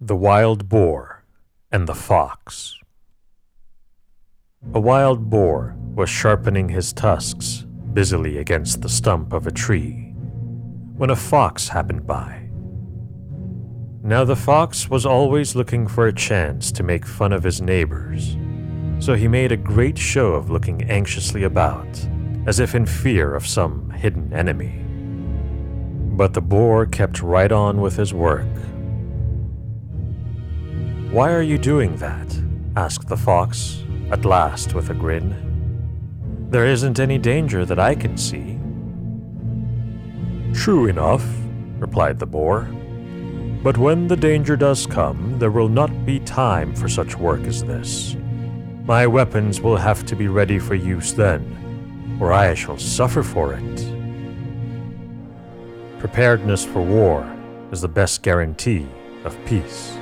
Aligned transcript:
The 0.00 0.14
Wild 0.14 0.68
Boar 0.68 1.24
and 1.72 1.88
the 1.88 1.94
Fox. 1.94 2.78
A 4.72 4.78
wild 4.78 5.28
boar 5.28 5.74
was 5.96 6.08
sharpening 6.08 6.68
his 6.68 6.92
tusks 6.92 7.66
busily 7.94 8.38
against 8.38 8.80
the 8.80 8.88
stump 8.88 9.32
of 9.32 9.48
a 9.48 9.50
tree 9.50 10.14
when 10.96 11.10
a 11.10 11.16
fox 11.16 11.66
happened 11.66 12.06
by. 12.06 12.48
Now, 14.04 14.22
the 14.22 14.36
fox 14.36 14.88
was 14.88 15.04
always 15.04 15.56
looking 15.56 15.88
for 15.88 16.06
a 16.06 16.14
chance 16.14 16.70
to 16.72 16.84
make 16.84 17.04
fun 17.04 17.32
of 17.32 17.42
his 17.42 17.60
neighbors, 17.60 18.36
so 19.00 19.14
he 19.14 19.26
made 19.26 19.50
a 19.50 19.56
great 19.56 19.98
show 19.98 20.34
of 20.34 20.48
looking 20.48 20.88
anxiously 20.88 21.42
about, 21.42 21.88
as 22.46 22.60
if 22.60 22.76
in 22.76 22.86
fear 22.86 23.34
of 23.34 23.48
some 23.48 23.90
hidden 23.90 24.32
enemy. 24.32 24.80
But 26.16 26.34
the 26.34 26.40
boar 26.40 26.86
kept 26.86 27.20
right 27.20 27.50
on 27.50 27.80
with 27.80 27.96
his 27.96 28.14
work. 28.14 28.46
Why 31.10 31.32
are 31.32 31.40
you 31.40 31.56
doing 31.56 31.96
that? 31.96 32.38
asked 32.76 33.08
the 33.08 33.16
fox, 33.16 33.82
at 34.10 34.26
last 34.26 34.74
with 34.74 34.90
a 34.90 34.94
grin. 34.94 35.34
There 36.50 36.66
isn't 36.66 37.00
any 37.00 37.16
danger 37.16 37.64
that 37.64 37.78
I 37.78 37.94
can 37.94 38.18
see. 38.18 38.58
True 40.52 40.86
enough, 40.86 41.24
replied 41.78 42.18
the 42.18 42.26
boar. 42.26 42.68
But 43.62 43.78
when 43.78 44.06
the 44.06 44.16
danger 44.16 44.54
does 44.54 44.86
come, 44.86 45.38
there 45.38 45.50
will 45.50 45.70
not 45.70 46.04
be 46.04 46.20
time 46.20 46.74
for 46.74 46.90
such 46.90 47.16
work 47.16 47.40
as 47.44 47.64
this. 47.64 48.14
My 48.84 49.06
weapons 49.06 49.62
will 49.62 49.78
have 49.78 50.04
to 50.06 50.14
be 50.14 50.28
ready 50.28 50.58
for 50.58 50.74
use 50.74 51.14
then, 51.14 52.18
or 52.20 52.34
I 52.34 52.52
shall 52.52 52.78
suffer 52.78 53.22
for 53.22 53.54
it. 53.54 53.92
Preparedness 56.00 56.66
for 56.66 56.82
war 56.82 57.26
is 57.72 57.80
the 57.80 57.88
best 57.88 58.22
guarantee 58.22 58.86
of 59.24 59.42
peace. 59.46 59.96